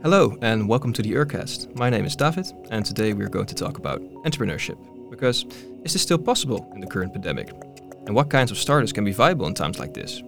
Hello, 0.00 0.38
and 0.42 0.68
welcome 0.68 0.92
to 0.92 1.02
the 1.02 1.14
Urcast. 1.14 1.74
My 1.76 1.90
name 1.90 2.04
is 2.04 2.14
David, 2.14 2.46
and 2.70 2.86
today 2.86 3.14
we're 3.14 3.28
going 3.28 3.46
to 3.46 3.54
talk 3.54 3.78
about 3.78 4.00
entrepreneurship. 4.22 4.78
Because 5.10 5.44
is 5.82 5.92
this 5.92 6.02
still 6.02 6.18
possible 6.18 6.70
in 6.72 6.80
the 6.80 6.86
current 6.86 7.12
pandemic? 7.12 7.50
And 8.06 8.14
what 8.14 8.30
kinds 8.30 8.52
of 8.52 8.58
startups 8.58 8.92
can 8.92 9.04
be 9.04 9.10
viable 9.10 9.48
in 9.48 9.54
times 9.54 9.80
like 9.80 9.94
this? 9.94 10.22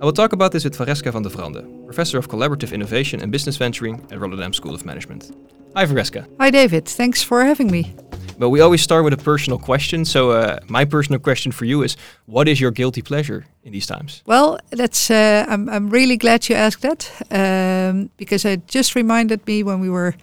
I 0.00 0.04
will 0.04 0.12
talk 0.12 0.32
about 0.32 0.52
this 0.52 0.62
with 0.62 0.78
Vareska 0.78 1.10
van 1.10 1.22
de 1.22 1.28
Vrande, 1.28 1.84
Professor 1.86 2.18
of 2.18 2.28
Collaborative 2.28 2.72
Innovation 2.72 3.20
and 3.20 3.32
Business 3.32 3.56
Venturing 3.56 4.00
at 4.12 4.20
Rotterdam 4.20 4.52
School 4.52 4.76
of 4.76 4.86
Management. 4.86 5.32
Hi, 5.74 5.86
Vareska. 5.86 6.28
Hi, 6.38 6.50
David. 6.50 6.86
Thanks 6.86 7.20
for 7.20 7.42
having 7.42 7.68
me. 7.68 7.92
But 8.40 8.48
we 8.48 8.62
always 8.62 8.80
start 8.80 9.04
with 9.04 9.12
a 9.12 9.22
personal 9.22 9.58
question. 9.58 10.06
So, 10.06 10.30
uh, 10.30 10.60
my 10.66 10.86
personal 10.86 11.20
question 11.20 11.52
for 11.52 11.66
you 11.66 11.82
is 11.82 11.96
what 12.24 12.48
is 12.48 12.58
your 12.58 12.70
guilty 12.70 13.02
pleasure 13.02 13.44
in 13.64 13.72
these 13.72 13.86
times? 13.86 14.22
Well, 14.24 14.58
that's, 14.70 15.10
uh, 15.10 15.44
I'm, 15.46 15.68
I'm 15.68 15.90
really 15.90 16.16
glad 16.16 16.48
you 16.48 16.56
asked 16.56 16.80
that 16.80 17.10
um, 17.30 18.08
because 18.16 18.46
it 18.46 18.66
just 18.66 18.94
reminded 18.94 19.46
me 19.46 19.62
when 19.62 19.78
we 19.78 19.90
were 19.90 20.14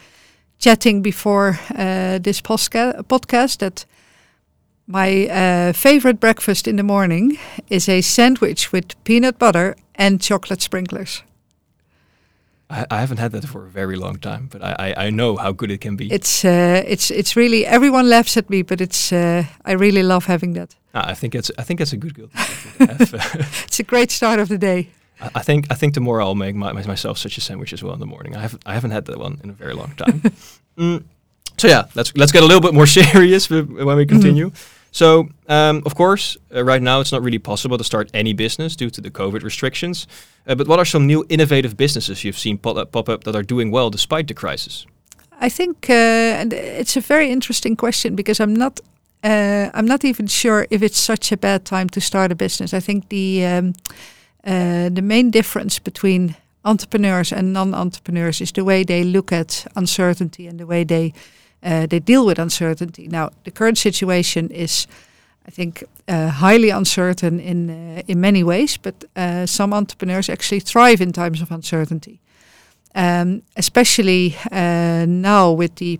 chatting 0.57 1.03
before 1.03 1.59
uh, 1.75 2.17
this 2.17 2.41
posca- 2.41 3.03
podcast 3.03 3.59
that 3.59 3.85
my 4.87 5.27
uh, 5.27 5.73
favorite 5.73 6.19
breakfast 6.19 6.67
in 6.67 6.75
the 6.77 6.83
morning 6.83 7.37
is 7.69 7.87
a 7.87 8.01
sandwich 8.01 8.71
with 8.71 8.95
peanut 9.03 9.37
butter 9.37 9.75
and 9.93 10.19
chocolate 10.19 10.63
sprinklers. 10.63 11.21
I, 12.69 12.85
I 12.91 12.97
haven't 12.99 13.19
had 13.19 13.31
that 13.31 13.45
for 13.47 13.65
a 13.65 13.69
very 13.69 13.95
long 13.95 14.19
time, 14.19 14.47
but 14.51 14.61
I, 14.61 14.75
I, 14.79 15.05
I 15.07 15.09
know 15.09 15.37
how 15.37 15.53
good 15.53 15.71
it 15.71 15.79
can 15.81 15.95
be. 15.95 16.05
It's 16.11 16.43
uh, 16.43 16.83
it's 16.87 17.11
it's 17.11 17.35
really 17.35 17.65
everyone 17.65 18.09
laughs 18.09 18.37
at 18.37 18.49
me, 18.49 18.63
but 18.63 18.81
it's 18.81 19.11
uh, 19.11 19.43
I 19.65 19.71
really 19.75 20.03
love 20.03 20.25
having 20.27 20.53
that. 20.55 20.75
Ah, 20.93 21.11
I 21.11 21.15
think 21.15 21.33
it's 21.35 21.51
I 21.57 21.63
think 21.63 21.79
it's 21.81 21.93
a 21.93 21.97
good 21.97 22.13
guilty 22.13 22.33
pleasure 22.77 23.05
to 23.11 23.17
have. 23.17 23.63
it's 23.67 23.79
a 23.79 23.83
great 23.83 24.11
start 24.11 24.39
of 24.39 24.47
the 24.47 24.57
day. 24.57 24.87
I- 25.35 25.43
think 25.43 25.65
I 25.71 25.75
think 25.75 25.93
tomorrow 25.93 26.25
I'll 26.25 26.35
make 26.35 26.55
my, 26.55 26.71
myself 26.87 27.17
such 27.17 27.37
a 27.37 27.41
sandwich 27.41 27.73
as 27.73 27.81
well 27.83 27.93
in 27.93 27.99
the 27.99 28.05
morning. 28.05 28.35
I 28.35 28.41
haven't 28.41 28.63
I 28.65 28.73
haven't 28.73 28.91
had 28.91 29.05
that 29.05 29.17
one 29.17 29.39
in 29.43 29.49
a 29.49 29.53
very 29.53 29.73
long 29.73 29.93
time. 29.95 30.21
mm. 30.77 31.03
So 31.57 31.67
yeah, 31.67 31.83
let's 31.95 32.11
let's 32.15 32.31
get 32.31 32.43
a 32.43 32.45
little 32.45 32.61
bit 32.61 32.73
more 32.73 32.87
serious 32.87 33.47
w- 33.47 33.85
when 33.85 33.97
we 33.97 34.05
continue. 34.05 34.51
So 34.91 35.29
um, 35.47 35.81
of 35.85 35.95
course, 35.95 36.37
uh, 36.55 36.63
right 36.63 36.81
now 36.81 36.99
it's 36.99 37.11
not 37.11 37.21
really 37.21 37.39
possible 37.39 37.77
to 37.77 37.83
start 37.83 38.09
any 38.13 38.33
business 38.33 38.75
due 38.75 38.89
to 38.89 39.01
the 39.01 39.11
COVID 39.11 39.43
restrictions. 39.43 40.07
Uh, 40.47 40.55
but 40.55 40.67
what 40.67 40.79
are 40.79 40.85
some 40.85 41.05
new 41.05 41.25
innovative 41.29 41.75
businesses 41.75 42.23
you've 42.23 42.37
seen 42.37 42.57
pop 42.57 42.77
up, 42.77 42.91
pop 42.91 43.09
up 43.09 43.23
that 43.23 43.35
are 43.35 43.43
doing 43.43 43.71
well 43.71 43.89
despite 43.89 44.27
the 44.27 44.33
crisis? 44.33 44.85
I 45.39 45.49
think, 45.49 45.89
uh, 45.89 46.45
it's 46.51 46.97
a 46.97 47.01
very 47.01 47.29
interesting 47.31 47.75
question 47.75 48.15
because 48.15 48.39
I'm 48.39 48.55
not, 48.55 48.79
uh, 49.23 49.69
I'm 49.73 49.85
not 49.85 50.03
even 50.03 50.27
sure 50.27 50.65
if 50.69 50.81
it's 50.81 50.97
such 50.97 51.31
a 51.31 51.37
bad 51.37 51.63
time 51.63 51.89
to 51.89 52.01
start 52.01 52.31
a 52.31 52.35
business. 52.35 52.73
I 52.73 52.79
think 52.79 53.09
the 53.09 53.45
um, 53.45 53.73
uh, 54.47 54.89
the 54.89 55.01
main 55.01 55.29
difference 55.29 55.77
between 55.77 56.35
entrepreneurs 56.63 57.33
and 57.33 57.51
non-entrepreneurs 57.51 58.41
is 58.41 58.51
the 58.51 58.63
way 58.63 58.83
they 58.83 59.03
look 59.03 59.31
at 59.31 59.67
uncertainty 59.75 60.47
and 60.47 60.59
the 60.59 60.65
way 60.65 60.85
they 60.85 61.13
they 61.61 61.99
deal 61.99 62.25
with 62.25 62.39
uncertainty. 62.39 63.07
Now, 63.07 63.29
the 63.43 63.51
current 63.51 63.77
situation 63.77 64.49
is. 64.51 64.87
I 65.45 65.51
think 65.51 65.83
uh, 66.09 66.27
highly 66.27 66.71
uncertain 66.71 67.39
in 67.39 67.69
uh, 67.69 68.01
in 68.07 68.19
many 68.19 68.43
ways, 68.43 68.77
but 68.77 69.05
uh, 69.15 69.45
some 69.45 69.73
entrepreneurs 69.73 70.29
actually 70.29 70.59
thrive 70.61 71.03
in 71.03 71.11
times 71.11 71.41
of 71.41 71.51
uncertainty 71.51 72.19
um, 72.97 73.43
especially 73.55 74.35
uh, 74.51 75.05
now 75.07 75.51
with 75.51 75.75
the 75.75 75.99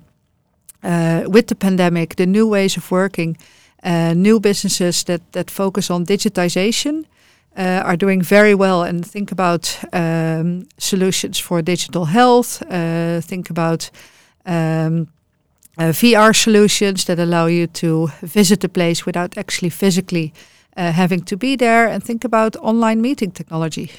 uh, 0.84 1.24
with 1.28 1.48
the 1.48 1.56
pandemic, 1.56 2.16
the 2.16 2.26
new 2.26 2.48
ways 2.48 2.78
of 2.78 2.92
working, 2.92 3.38
uh, 3.84 4.14
new 4.14 4.40
businesses 4.40 5.04
that 5.04 5.22
that 5.32 5.52
focus 5.52 5.90
on 5.90 6.06
digitization 6.06 7.06
uh, 7.58 7.82
are 7.84 7.98
doing 7.98 8.24
very 8.24 8.56
well. 8.56 8.84
And 8.84 9.06
think 9.06 9.32
about 9.32 9.80
um, 9.94 10.68
solutions 10.78 11.40
for 11.40 11.62
digital 11.62 12.06
health. 12.06 12.62
Uh, 12.64 13.22
think 13.22 13.50
about 13.50 13.92
um, 14.46 15.08
uh, 15.78 15.92
VR 15.92 16.34
solutions 16.34 17.06
that 17.06 17.20
allow 17.20 17.46
you 17.46 17.68
to 17.68 18.10
visit 18.22 18.60
the 18.60 18.70
place 18.70 19.06
without 19.06 19.38
actually 19.38 19.70
physically 19.70 20.34
uh, 20.76 20.92
having 20.92 21.24
to 21.26 21.38
be 21.38 21.56
there. 21.56 21.88
And 21.88 22.04
think 22.04 22.24
about 22.24 22.56
online 22.58 23.02
meeting 23.02 23.32
technology. 23.32 23.92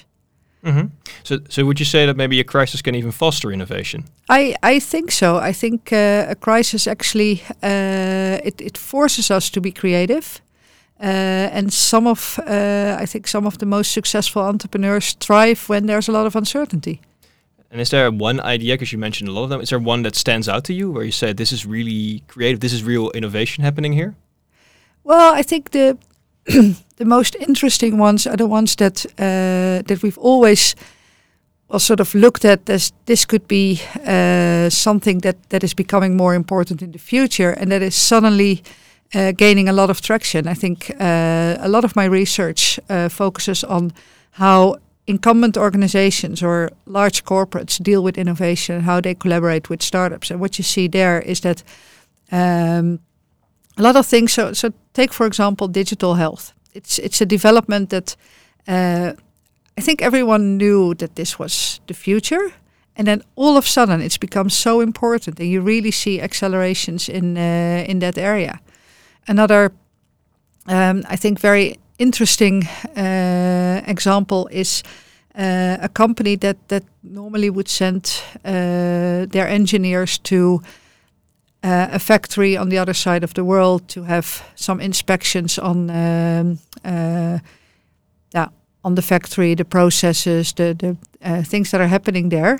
Mm-hmm. 0.65 0.87
So, 1.23 1.39
so 1.49 1.65
would 1.65 1.79
you 1.79 1.87
say 1.87 2.07
that 2.07 2.17
maybe 2.17 2.41
a 2.41 2.45
crisis 2.45 2.83
can 2.83 2.95
even 2.95 3.13
foster 3.13 3.53
innovation? 3.53 4.05
I, 4.29 4.57
I 4.63 4.81
think 4.81 5.13
so. 5.13 5.37
I 5.37 5.53
think 5.53 5.93
uh, 5.93 6.27
a 6.29 6.35
crisis 6.35 6.87
actually 6.87 7.43
uh, 7.63 8.41
it, 8.45 8.61
it 8.61 8.77
forces 8.77 9.31
us 9.31 9.51
to 9.51 9.61
be 9.61 9.71
creative, 9.71 10.41
uh, 11.01 11.05
and 11.53 11.73
some 11.73 12.09
of 12.09 12.41
I 12.47 13.07
think 13.07 13.29
some 13.29 13.47
of 13.47 13.59
the 13.59 13.67
most 13.67 13.93
successful 13.93 14.43
entrepreneurs 14.43 15.15
thrive 15.15 15.69
when 15.69 15.87
there's 15.87 16.09
a 16.09 16.13
lot 16.13 16.27
of 16.27 16.35
uncertainty. 16.35 17.01
And 17.71 17.81
is 17.81 17.91
there 17.91 18.11
one 18.11 18.41
idea, 18.41 18.75
because 18.75 18.93
you 18.93 18.99
mentioned 18.99 19.29
a 19.29 19.33
lot 19.33 19.45
of 19.45 19.51
them, 19.51 19.61
is 19.61 19.69
there 19.69 19.79
one 19.79 20.03
that 20.03 20.17
stands 20.17 20.49
out 20.49 20.65
to 20.65 20.73
you 20.73 20.91
where 20.91 21.05
you 21.05 21.13
say 21.13 21.33
this 21.35 21.53
is 21.53 21.67
really 21.67 22.23
creative, 22.27 22.61
this 22.61 22.73
is 22.73 22.83
real 22.83 23.11
innovation 23.11 23.65
happening 23.65 23.93
here? 23.93 24.15
Well, 25.05 25.35
I 25.35 25.43
think 25.43 25.71
the 25.71 25.99
the 26.97 27.05
most 27.05 27.37
interesting 27.37 27.99
ones 27.99 28.27
are 28.27 28.37
the 28.37 28.47
ones 28.47 28.77
that 28.77 29.07
uh, 29.19 29.83
that 29.87 30.03
we've 30.03 30.19
always 30.19 30.75
well 31.69 31.79
sort 31.79 32.01
of 32.01 32.15
looked 32.15 32.45
at 32.45 32.71
as 32.71 32.93
this 33.05 33.27
could 33.27 33.47
be 33.47 33.81
uh, 34.07 34.71
something 34.71 35.21
that 35.21 35.37
that 35.49 35.63
is 35.63 35.75
becoming 35.75 36.17
more 36.17 36.35
important 36.35 36.83
in 36.83 36.93
the 36.93 36.99
future, 36.99 37.51
and 37.51 37.71
that 37.71 37.83
is 37.83 37.95
suddenly. 37.95 38.63
Uh, 39.15 39.33
gaining 39.33 39.71
a 39.71 39.73
lot 39.73 39.89
of 39.89 40.01
traction. 40.03 40.47
I 40.47 40.55
think 40.55 40.91
uh, 41.01 41.57
a 41.61 41.69
lot 41.69 41.85
of 41.85 41.97
my 41.97 42.05
research 42.05 42.79
uh, 42.91 43.09
focuses 43.09 43.65
on 43.65 43.93
how 44.33 44.77
incumbent 45.09 45.57
organizations 45.57 46.43
or 46.43 46.71
large 46.85 47.25
corporates 47.25 47.83
deal 47.83 48.03
with 48.03 48.19
innovation 48.19 48.77
and 48.77 48.85
how 48.85 49.01
they 49.01 49.15
collaborate 49.15 49.71
with 49.71 49.83
startups. 49.83 50.31
And 50.31 50.41
what 50.41 50.59
you 50.59 50.65
see 50.65 50.89
there 50.89 51.21
is 51.23 51.41
that 51.41 51.65
um, 52.31 53.01
a 53.79 53.83
lot 53.83 53.97
of 53.97 54.07
things. 54.07 54.33
So, 54.33 54.53
so 54.53 54.71
take 54.93 55.13
for 55.13 55.27
example 55.27 55.69
digital 55.69 56.15
health. 56.15 56.53
It's 56.75 56.99
it's 56.99 57.21
a 57.23 57.27
development 57.27 57.89
that 57.89 58.17
uh, 58.69 59.13
I 59.79 59.81
think 59.81 60.03
everyone 60.03 60.57
knew 60.57 60.95
that 60.95 61.15
this 61.15 61.39
was 61.39 61.81
the 61.87 61.95
future, 61.95 62.53
and 62.95 63.07
then 63.07 63.23
all 63.35 63.57
of 63.57 63.65
a 63.65 63.69
sudden 63.69 64.01
it's 64.01 64.19
become 64.19 64.51
so 64.51 64.81
important, 64.81 65.41
and 65.41 65.49
you 65.49 65.63
really 65.63 65.91
see 65.91 66.21
accelerations 66.21 67.09
in 67.09 67.37
uh, 67.37 67.85
in 67.89 67.99
that 67.99 68.19
area. 68.19 68.61
Another, 69.27 69.73
um, 70.67 71.03
I 71.15 71.17
think, 71.17 71.41
very 71.41 71.79
interesting 71.99 72.69
uh, 72.97 73.83
example 73.87 74.49
is. 74.51 74.83
Uh, 75.35 75.77
a 75.81 75.89
company 75.89 76.37
that 76.37 76.57
that 76.69 76.83
normally 77.03 77.49
would 77.49 77.69
send 77.69 78.23
uh, 78.45 79.25
their 79.31 79.47
engineers 79.47 80.19
to 80.19 80.61
uh, 81.63 81.89
a 81.93 81.99
factory 81.99 82.57
on 82.57 82.71
the 82.71 82.79
other 82.79 82.95
side 82.95 83.23
of 83.25 83.35
the 83.35 83.45
world 83.45 83.89
to 83.89 84.03
have 84.03 84.43
some 84.55 84.81
inspections 84.81 85.59
on 85.59 85.91
um, 85.91 86.59
uh, 86.85 87.39
yeah 88.35 88.49
on 88.83 88.95
the 88.95 89.03
factory, 89.03 89.55
the 89.55 89.65
processes, 89.65 90.53
the 90.53 90.75
the 90.75 90.97
uh, 91.23 91.43
things 91.43 91.71
that 91.71 91.81
are 91.81 91.89
happening 91.89 92.31
there. 92.31 92.59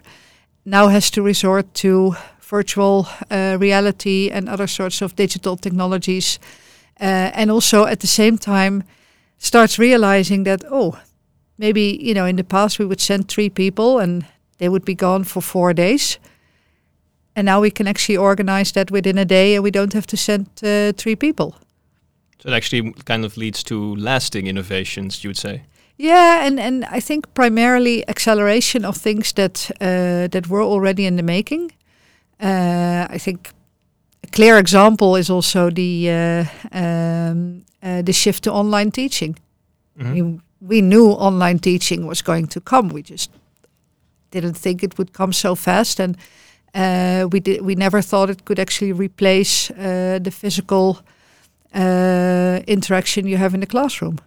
Now 0.65 0.89
has 0.89 1.11
to 1.11 1.23
resort 1.23 1.75
to 1.75 2.15
virtual 2.51 3.07
reality 3.31 4.31
and 4.33 4.49
other 4.49 4.67
sorts 4.67 5.03
of 5.03 5.15
digital 5.17 5.57
technologies, 5.57 6.39
and 7.01 7.51
also 7.51 7.87
at 7.87 7.99
the 7.99 8.07
same 8.07 8.39
time 8.39 8.83
starts 9.39 9.79
realizing 9.79 10.45
that 10.45 10.65
oh 10.71 10.99
maybe 11.57 11.99
you 12.01 12.15
know 12.15 12.27
in 12.27 12.37
the 12.37 12.45
past 12.45 12.79
we 12.79 12.85
would 12.85 13.01
send 13.01 13.29
three 13.29 13.51
people 13.51 13.99
and 13.99 14.27
they 14.59 14.69
would 14.69 14.85
be 14.85 14.95
gone 14.95 15.25
for 15.25 15.41
four 15.41 15.73
days 15.73 16.19
and 17.39 17.45
now 17.47 17.61
we 17.61 17.71
can 17.71 17.87
actually 17.87 18.17
organize 18.17 18.73
that 18.73 18.91
within 18.91 19.17
a 19.17 19.25
day 19.25 19.55
and 19.55 19.63
we 19.63 19.71
don't 19.71 19.93
have 19.93 20.07
to 20.09 20.17
send 20.17 20.47
uh, 20.65 20.93
three 20.97 21.15
people. 21.15 21.55
So 22.41 22.49
it 22.49 22.53
actually 22.53 22.93
kind 23.05 23.25
of 23.25 23.37
leads 23.37 23.63
to 23.65 23.95
lasting 23.95 24.49
innovations, 24.49 25.23
you 25.23 25.31
would 25.31 25.39
say. 25.39 25.63
Yeah, 25.97 26.45
and, 26.45 26.59
and 26.59 26.85
I 26.85 26.99
think 27.01 27.33
primarily 27.35 28.09
acceleration 28.09 28.85
of 28.85 28.97
things 28.97 29.33
that 29.35 29.71
uh, 29.81 30.29
that 30.29 30.49
were 30.49 30.63
already 30.63 31.07
in 31.07 31.17
the 31.17 31.23
making. 31.23 31.73
Uh, 32.41 33.07
I 33.15 33.19
think 33.19 33.51
clear 34.33 34.59
example 34.59 35.17
is 35.19 35.31
also 35.31 35.71
the 35.71 36.11
uh, 36.11 36.45
um, 36.73 37.65
uh, 37.83 38.03
the 38.03 38.13
shift 38.13 38.43
to 38.45 38.51
online 38.53 38.91
teaching. 38.91 39.37
Mhm. 39.99 40.13
We, 40.15 40.41
we 40.61 40.81
knew 40.81 41.07
online 41.11 41.59
teaching 41.59 42.07
was 42.07 42.23
going 42.23 42.49
to 42.49 42.61
come. 42.61 42.89
We 42.89 43.03
just 43.03 43.31
didn't 44.31 44.57
think 44.57 44.83
it 44.83 44.97
would 44.99 45.13
come 45.13 45.33
so 45.33 45.55
fast, 45.55 46.01
and 46.01 46.17
uh, 46.75 47.29
we 47.33 47.41
did. 47.41 47.61
We 47.61 47.75
never 47.75 48.03
thought 48.03 48.31
it 48.31 48.45
could 48.45 48.59
actually 48.59 48.93
replace 48.93 49.71
uh, 49.71 50.19
the 50.23 50.31
physical 50.31 50.99
uh, 51.75 52.61
interaction 52.67 53.27
you 53.27 53.37
have 53.39 53.55
in 53.55 53.61
the 53.61 53.67
classroom. 53.67 54.19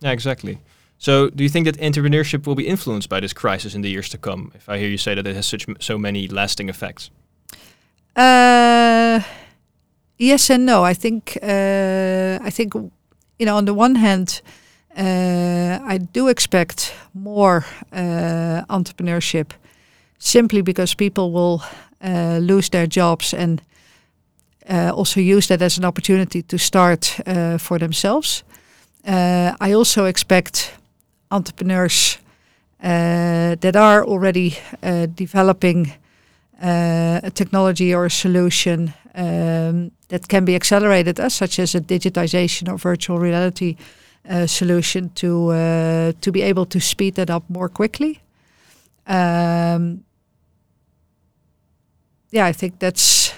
Yeah, 0.00 0.12
exactly. 0.12 0.58
So, 0.98 1.30
do 1.30 1.42
you 1.42 1.48
think 1.50 1.66
that 1.66 1.78
entrepreneurship 1.80 2.46
will 2.46 2.54
be 2.54 2.66
influenced 2.68 3.08
by 3.08 3.20
this 3.20 3.32
crisis 3.32 3.74
in 3.74 3.82
the 3.82 3.88
years 3.90 4.08
to 4.10 4.18
come? 4.18 4.52
If 4.54 4.68
I 4.68 4.78
hear 4.78 4.88
you 4.88 4.98
say 4.98 5.14
that 5.14 5.26
it 5.26 5.34
has 5.34 5.46
such 5.46 5.68
m- 5.68 5.76
so 5.80 5.98
many 5.98 6.28
lasting 6.28 6.68
effects. 6.68 7.10
Uh, 8.16 9.20
yes 10.18 10.50
and 10.50 10.66
no. 10.66 10.84
I 10.84 10.94
think 10.94 11.38
uh, 11.42 12.38
I 12.46 12.50
think 12.50 12.74
you 12.74 13.46
know 13.46 13.56
on 13.56 13.64
the 13.64 13.74
one 13.74 13.94
hand, 13.94 14.42
uh, 14.96 15.78
I 15.94 15.98
do 16.12 16.28
expect 16.28 16.94
more 17.14 17.64
uh, 17.92 18.62
entrepreneurship, 18.68 19.52
simply 20.18 20.62
because 20.62 20.94
people 20.94 21.32
will 21.32 21.62
uh, 22.04 22.38
lose 22.38 22.68
their 22.70 22.86
jobs 22.86 23.34
and 23.34 23.62
uh, 24.68 24.92
also 24.94 25.20
use 25.20 25.46
that 25.48 25.62
as 25.62 25.78
an 25.78 25.84
opportunity 25.84 26.42
to 26.42 26.58
start 26.58 27.20
uh, 27.26 27.58
for 27.58 27.78
themselves. 27.78 28.44
Uh, 29.06 29.52
I 29.60 29.72
also 29.72 30.04
expect 30.04 30.74
entrepreneurs 31.30 32.18
uh, 32.84 33.56
that 33.60 33.74
are 33.74 34.04
already 34.04 34.58
uh, 34.82 35.06
developing 35.06 35.92
a 36.62 37.30
technology 37.30 37.94
or 37.94 38.04
a 38.04 38.10
solution 38.10 38.94
um, 39.14 39.90
that 40.08 40.28
can 40.28 40.44
be 40.44 40.54
accelerated, 40.54 41.18
as 41.20 41.34
such 41.34 41.58
as 41.58 41.74
a 41.74 41.80
digitization 41.80 42.68
or 42.68 42.78
virtual 42.78 43.18
reality 43.18 43.76
uh, 44.28 44.46
solution, 44.46 45.10
to 45.14 45.50
uh, 45.50 46.12
to 46.20 46.32
be 46.32 46.42
able 46.42 46.66
to 46.66 46.80
speed 46.80 47.14
that 47.14 47.30
up 47.30 47.42
more 47.48 47.68
quickly. 47.68 48.20
Um, 49.06 50.04
yeah, 52.30 52.46
I 52.46 52.52
think 52.52 52.78
that's 52.78 53.34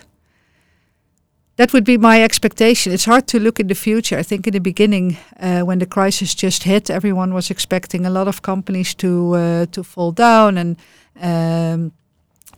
that 1.57 1.73
would 1.73 1.85
be 1.85 1.97
my 1.97 2.23
expectation. 2.23 2.93
It's 2.93 3.05
hard 3.05 3.27
to 3.29 3.39
look 3.39 3.61
in 3.61 3.69
the 3.69 3.75
future. 3.75 4.19
I 4.19 4.23
think 4.23 4.47
in 4.47 4.53
the 4.53 4.61
beginning, 4.61 5.17
uh, 5.41 5.61
when 5.61 5.79
the 5.79 5.87
crisis 5.87 6.35
just 6.35 6.65
hit, 6.65 6.91
everyone 6.91 7.33
was 7.33 7.51
expecting 7.51 8.07
a 8.07 8.11
lot 8.11 8.29
of 8.29 8.43
companies 8.43 8.95
to 8.97 9.35
uh, 9.35 9.67
to 9.67 9.83
fall 9.83 10.13
down, 10.13 10.59
and 10.59 10.77
um, 11.21 11.93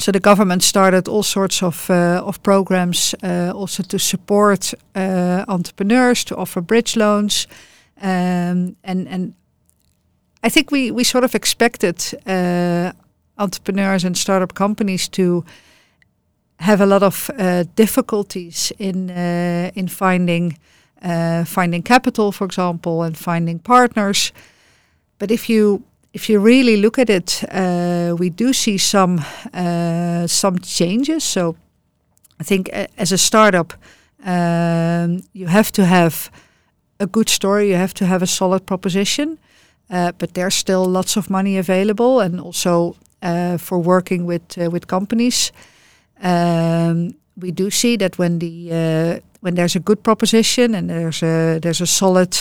so 0.06 0.12
the 0.12 0.20
government 0.20 0.62
started 0.62 1.08
all 1.08 1.23
sorts 1.23 1.62
of 1.62 1.91
uh, 1.91 2.23
of 2.26 2.38
programs 2.43 3.14
uh, 3.23 3.50
also 3.55 3.82
to 3.82 3.99
support 3.99 4.75
uh, 4.94 5.44
entrepreneurs, 5.49 6.25
to 6.25 6.37
offer 6.37 6.62
bridge 6.62 6.97
loans, 6.97 7.49
um, 8.00 8.76
and 8.85 9.08
and 9.08 9.35
I 10.47 10.50
think 10.50 10.70
we 10.70 10.93
we 10.93 11.05
sort 11.05 11.25
of 11.25 11.35
expected 11.35 12.14
entrepreneurs 13.37 14.05
and 14.05 14.17
startup 14.17 14.55
companies 14.55 15.08
to 15.08 15.44
have 16.61 16.81
a 16.81 16.87
lot 16.87 17.03
of 17.03 17.31
difficulties 17.75 18.73
in 18.79 19.11
in 19.75 19.88
finding 19.88 20.56
finding 21.44 21.82
capital, 21.82 22.32
for 22.32 22.44
example, 22.44 23.06
and 23.06 23.17
finding 23.17 23.58
partners. 23.58 24.32
But 25.19 25.31
if 25.31 25.49
you 25.49 25.82
if 26.17 26.31
you 26.31 26.41
really 26.41 26.77
look 26.77 26.99
at 26.99 27.11
it, 27.11 27.45
uh, 27.51 28.17
we 28.19 28.31
do 28.31 28.53
see 28.53 28.79
some 28.79 29.21
uh, 29.53 30.27
some 30.27 30.59
changes. 30.59 31.25
So 31.25 31.57
I 32.41 32.45
think 32.45 32.69
as 32.99 33.13
a 33.13 33.19
startup, 33.19 33.75
um, 34.25 35.23
you 35.33 35.49
have 35.49 35.71
to 35.73 35.85
have 35.85 36.31
a 36.99 37.07
good 37.07 37.29
story. 37.29 37.69
You 37.69 37.77
have 37.77 37.93
to 37.95 38.07
have 38.07 38.23
a 38.23 38.27
solid 38.27 38.65
proposition. 38.65 39.39
Uh, 39.91 40.13
but 40.19 40.33
there's 40.33 40.55
still 40.55 40.85
lots 40.85 41.17
of 41.17 41.29
money 41.29 41.59
available, 41.59 42.21
and 42.21 42.41
also 42.41 42.95
for 43.59 43.83
working 43.83 44.27
with 44.27 44.57
with 44.57 44.87
companies. 44.87 45.53
Um, 46.23 47.15
we 47.37 47.53
do 47.53 47.71
see 47.71 47.97
that 47.97 48.19
when 48.19 48.39
the 48.39 48.71
uh, 48.73 49.21
when 49.41 49.55
there's 49.55 49.77
a 49.77 49.81
good 49.81 50.03
proposition 50.03 50.75
and 50.75 50.89
there's 50.89 51.23
a 51.23 51.59
there's 51.61 51.83
a 51.83 51.87
solid 51.87 52.37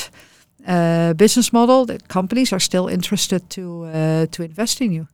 uh, 0.68 1.14
business 1.14 1.52
model, 1.54 1.86
that 1.86 2.08
companies 2.08 2.54
are 2.54 2.60
still 2.60 2.88
interested 2.88 3.50
to 3.50 3.86
uh, 3.86 4.26
to 4.32 4.44
invest 4.44 4.82
in 4.82 4.92
you. 4.92 5.08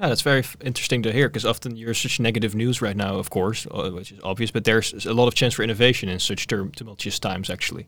Yeah, 0.00 0.08
that's 0.08 0.22
very 0.22 0.44
interesting 0.60 1.02
to 1.02 1.12
hear 1.12 1.28
because 1.28 1.44
often 1.44 1.76
you're 1.76 1.94
such 1.94 2.18
negative 2.18 2.54
news 2.54 2.82
right 2.82 2.96
now, 2.96 3.16
of 3.16 3.30
course, 3.30 3.66
uh, 3.70 3.90
which 3.90 4.12
is 4.12 4.18
obvious. 4.22 4.50
But 4.50 4.64
there's 4.64 5.06
a 5.06 5.14
lot 5.14 5.28
of 5.28 5.34
chance 5.34 5.54
for 5.54 5.62
innovation 5.62 6.08
in 6.08 6.18
such 6.18 6.46
tumultuous 6.46 7.18
times, 7.18 7.48
actually. 7.48 7.86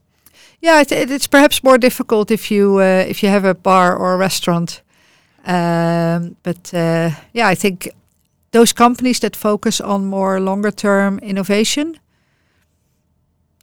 Yeah, 0.61 0.81
it, 0.81 0.93
it's 0.93 1.27
perhaps 1.27 1.63
more 1.63 1.79
difficult 1.79 2.31
if 2.31 2.51
you 2.51 2.79
uh, 2.79 3.05
if 3.09 3.23
you 3.23 3.29
have 3.29 3.45
a 3.45 3.55
bar 3.55 3.97
or 3.97 4.15
a 4.15 4.17
restaurant. 4.17 4.83
Um, 5.45 6.37
but 6.43 6.73
uh, 6.75 7.11
yeah, 7.33 7.49
I 7.49 7.55
think 7.55 7.89
those 8.51 8.73
companies 8.73 9.21
that 9.21 9.37
focus 9.37 9.81
on 9.81 10.07
more 10.07 10.41
longer 10.41 10.71
term 10.71 11.19
innovation, 11.19 11.99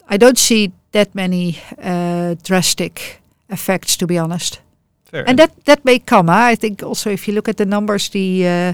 I 0.08 0.18
don't 0.18 0.38
see 0.38 0.72
that 0.94 1.14
many 1.14 1.60
uh, 1.84 2.36
drastic 2.44 3.22
effects, 3.50 3.98
to 3.98 4.08
be 4.08 4.18
honest. 4.18 4.62
Fair 5.04 5.28
and 5.28 5.38
that 5.38 5.52
that 5.66 5.86
may 5.86 6.00
come. 6.00 6.28
Huh? 6.28 6.52
I 6.52 6.56
think 6.56 6.82
also 6.82 7.10
if 7.10 7.28
you 7.28 7.36
look 7.36 7.48
at 7.48 7.58
the 7.58 7.66
numbers, 7.66 8.10
the 8.10 8.48
uh, 8.48 8.74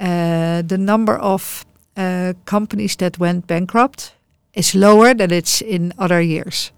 uh, 0.00 0.62
the 0.62 0.78
number 0.78 1.16
of 1.18 1.66
uh, 1.96 2.32
companies 2.44 2.96
that 2.96 3.18
went 3.18 3.46
bankrupt 3.46 4.14
is 4.52 4.74
lower 4.74 5.14
than 5.14 5.30
it's 5.30 5.60
in 5.60 5.92
other 5.98 6.20
years, 6.22 6.72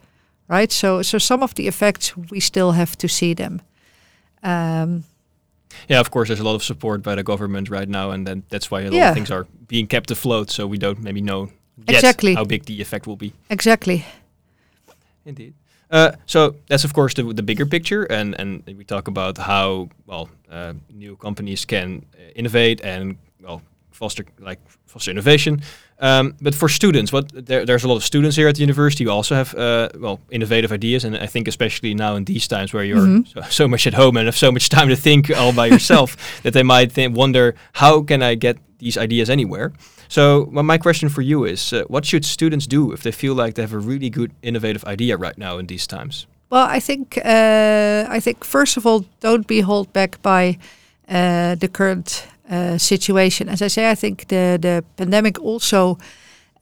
right? 0.49 0.73
So 0.73 1.02
so 1.02 1.19
some 1.19 1.43
of 1.43 1.55
the 1.55 1.69
effects 1.69 2.16
we 2.16 2.40
still 2.40 2.73
have 2.73 2.96
to 2.96 3.08
see 3.08 3.34
them. 3.34 3.61
Um, 4.43 5.05
yeah, 5.88 6.00
of 6.00 6.11
course, 6.11 6.28
there's 6.28 6.40
a 6.40 6.44
lot 6.44 6.55
of 6.55 6.62
support 6.62 7.02
by 7.02 7.14
the 7.14 7.23
government 7.23 7.70
right 7.70 7.88
now, 7.88 8.11
and 8.11 8.26
then 8.26 8.43
that's 8.49 8.70
why 8.70 8.81
a 8.81 8.84
lot 8.84 8.94
yeah. 8.94 9.08
of 9.11 9.14
things 9.14 9.31
are 9.31 9.46
being 9.66 9.87
kept 9.87 10.11
afloat. 10.11 10.50
So 10.50 10.66
we 10.66 10.78
don't 10.78 11.00
maybe 11.02 11.20
know 11.20 11.49
exactly 11.87 12.34
how 12.34 12.44
big 12.44 12.64
the 12.64 12.81
effect 12.81 13.06
will 13.06 13.16
be. 13.16 13.32
Exactly. 13.49 14.05
Indeed. 15.25 15.55
Uh, 15.90 16.12
so 16.26 16.55
that's 16.69 16.84
of 16.84 16.93
course 16.93 17.14
the, 17.14 17.22
the 17.22 17.43
bigger 17.43 17.67
picture, 17.67 18.05
and 18.05 18.34
and 18.38 18.62
we 18.67 18.84
talk 18.84 19.08
about 19.08 19.38
how 19.38 19.88
well 20.06 20.28
uh, 20.50 20.75
new 20.88 21.17
companies 21.17 21.64
can 21.64 22.06
uh, 22.14 22.31
innovate 22.37 22.81
and 22.84 23.17
well 23.43 23.62
foster 23.90 24.25
like 24.38 24.61
foster 24.87 25.11
innovation. 25.11 25.62
Um, 25.99 26.34
but 26.40 26.55
for 26.55 26.69
students, 26.69 27.12
what 27.12 27.31
there, 27.46 27.67
there's 27.67 27.84
a 27.84 27.88
lot 27.88 27.96
of 27.96 28.05
students 28.05 28.37
here 28.37 28.49
at 28.49 28.55
the 28.55 28.62
university 28.62 29.05
who 29.05 29.11
also 29.11 29.34
have 29.34 29.55
uh, 29.55 29.88
well 29.99 30.20
innovative 30.31 30.72
ideas, 30.72 31.05
and 31.05 31.17
I 31.17 31.26
think 31.26 31.49
especially 31.49 31.94
now 31.94 32.16
in 32.16 32.25
these 32.25 32.49
times 32.49 32.73
where 32.73 32.84
you're 32.84 33.06
mm-hmm. 33.06 33.40
so, 33.40 33.40
so, 33.50 33.69
much 33.69 33.87
at 33.87 33.94
home 33.94 34.16
and 34.16 34.26
have 34.26 34.37
so 34.37 34.50
much 34.50 34.69
time 34.69 34.88
to 34.88 34.96
think 34.96 35.31
all 35.31 35.52
by 35.52 35.66
yourself, 35.66 36.16
that 36.43 36.52
they 36.52 36.62
might 36.62 36.94
th- 36.94 37.11
wonder 37.11 37.55
how 37.73 38.02
can 38.02 38.23
I 38.23 38.37
get 38.37 38.56
these 38.78 38.96
ideas 38.96 39.28
anywhere. 39.28 39.73
So 40.10 40.48
well, 40.52 40.64
my 40.64 40.76
question 40.76 41.08
for 41.08 41.22
you 41.22 41.44
is, 41.44 41.72
uh, 41.72 41.84
what 41.86 42.04
should 42.04 42.24
students 42.24 42.66
do 42.66 42.92
if 42.92 43.02
they 43.02 43.12
feel 43.12 43.32
like 43.34 43.54
they 43.54 43.62
have 43.62 43.72
a 43.72 43.78
really 43.78 44.10
good 44.10 44.32
innovative 44.42 44.84
idea 44.84 45.16
right 45.16 45.38
now 45.38 45.58
in 45.58 45.66
these 45.66 45.86
times? 45.86 46.26
Well, 46.50 46.66
I 46.76 46.80
think 46.80 47.16
uh, 47.24 48.16
I 48.16 48.20
think 48.20 48.44
first 48.44 48.76
of 48.76 48.84
all, 48.84 49.04
don't 49.20 49.46
be 49.46 49.60
held 49.60 49.92
back 49.92 50.20
by 50.22 50.58
uh, 51.08 51.54
the 51.54 51.68
current 51.68 52.26
uh, 52.50 52.76
situation. 52.76 53.48
As 53.48 53.62
I 53.62 53.68
say, 53.68 53.90
I 53.92 53.94
think 53.94 54.26
the 54.26 54.58
the 54.60 54.82
pandemic 54.96 55.38
also 55.38 55.96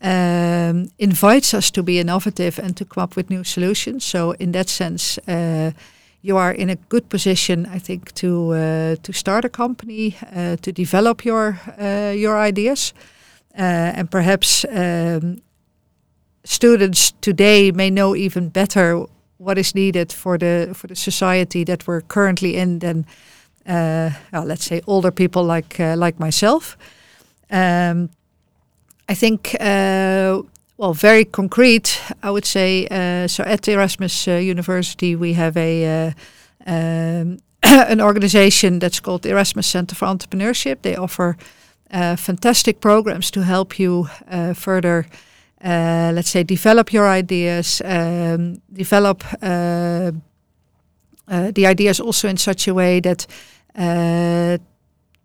um, 0.03 0.91
invites 0.99 1.55
us 1.55 1.71
to 1.71 1.83
be 1.83 1.99
innovative 1.99 2.63
and 2.63 2.77
to 2.77 2.85
come 2.85 3.05
up 3.05 3.17
with 3.17 3.31
new 3.31 3.45
solutions. 3.45 4.05
So 4.05 4.35
in 4.39 4.53
that 4.53 4.69
sense, 4.69 5.19
uh, 5.27 5.71
you 6.21 6.37
are 6.37 6.53
in 6.53 6.71
a 6.71 6.77
good 6.89 7.09
position, 7.09 7.67
I 7.77 7.79
think, 7.81 8.13
to 8.13 8.53
uh, 8.53 8.97
to 9.03 9.13
start 9.13 9.45
a 9.45 9.49
company, 9.49 10.17
uh, 10.37 10.57
to 10.57 10.73
develop 10.73 11.25
your 11.25 11.59
uh, 11.81 12.13
your 12.15 12.49
ideas, 12.49 12.93
and 13.59 14.11
perhaps 14.11 14.65
um, 14.71 15.43
students 16.45 17.13
today 17.21 17.73
may 17.73 17.91
know 17.91 18.15
even 18.15 18.49
better 18.49 19.05
what 19.39 19.59
is 19.59 19.75
needed 19.75 20.13
for 20.13 20.39
the 20.39 20.73
for 20.75 20.87
the 20.87 20.97
society 20.97 21.65
that 21.65 21.87
we're 21.87 22.01
currently 22.01 22.57
in 22.57 22.79
than 22.79 23.07
uh, 23.67 24.11
well, 24.33 24.45
let's 24.45 24.65
say 24.65 24.81
older 24.87 25.11
people 25.11 25.45
like 25.45 25.81
uh, 25.81 25.97
like 25.97 26.19
myself. 26.19 26.77
Um, 27.51 28.11
I 29.09 29.15
think 29.15 29.57
uh, 29.61 30.43
well, 30.77 30.95
very 30.95 31.25
concrete. 31.25 32.01
I 32.23 32.31
would 32.31 32.47
say 32.47 32.87
so. 33.27 33.43
At 33.45 33.69
Erasmus 33.69 34.27
University, 34.27 35.17
we 35.17 35.35
have 35.35 35.57
a 35.57 36.15
um, 36.67 37.39
an 37.63 38.01
organization 38.01 38.79
that's 38.79 39.01
called 39.01 39.23
the 39.23 39.31
Erasmus 39.31 39.67
Center 39.67 39.95
for 39.95 40.07
Entrepreneurship. 40.07 40.83
They 40.83 40.97
offer 40.97 41.37
uh, 41.91 42.17
fantastic 42.17 42.81
programs 42.81 43.31
to 43.31 43.43
help 43.43 43.79
you 43.79 44.09
uh, 44.31 44.55
further, 44.55 45.07
uh, 45.65 46.13
let's 46.15 46.29
say, 46.29 46.45
develop 46.45 46.93
your 46.93 47.09
ideas, 47.09 47.83
um, 47.85 48.61
develop 48.73 49.25
the 49.41 50.21
ideas 51.67 52.01
also 52.01 52.29
in 52.29 52.37
such 52.37 52.69
a 52.69 52.75
way 52.75 53.01
that 53.01 53.27
uh, 53.75 54.59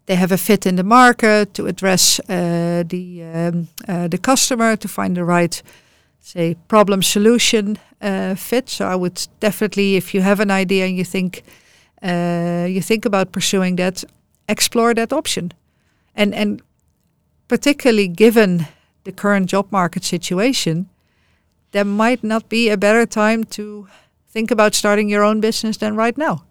they 0.06 0.16
have 0.16 0.32
a 0.32 0.38
fit 0.38 0.66
in 0.66 0.76
the 0.76 0.84
market 0.84 1.54
to 1.54 1.68
address 1.68 2.20
uh, 2.30 2.84
the 2.88 3.24
um, 3.24 3.68
uh, 3.88 4.08
the 4.08 4.18
customer 4.18 4.76
to 4.76 4.88
find 4.88 5.16
the 5.16 5.24
right 5.24 5.62
say 6.20 6.56
problem 6.68 7.02
solution 7.02 7.78
fit. 8.36 8.70
So 8.70 8.86
I 8.86 8.96
would 8.96 9.28
definitely, 9.40 9.96
if 9.96 10.14
you 10.14 10.22
have 10.22 10.40
an 10.40 10.52
idea 10.52 10.86
and 10.86 10.98
you 10.98 11.06
think 11.06 11.44
you 12.02 12.82
think 12.82 13.06
about 13.06 13.32
pursuing 13.32 13.78
that, 13.78 14.04
explore 14.48 14.94
that 14.94 15.14
option, 15.14 15.54
and 16.16 16.34
and 16.36 16.62
particularly 17.48 18.08
given 18.08 18.68
the 19.04 19.12
current 19.12 19.50
job 19.50 19.72
market 19.72 20.04
situation, 20.04 20.90
there 21.72 21.86
might 21.86 22.24
not 22.24 22.50
be 22.50 22.70
a 22.70 22.78
better 22.78 23.06
time 23.06 23.44
to 23.44 23.88
think 24.28 24.52
about 24.52 24.74
starting 24.74 25.10
your 25.10 25.24
own 25.24 25.42
business 25.42 25.78
than 25.78 25.96
right 25.96 26.18
now. 26.18 26.44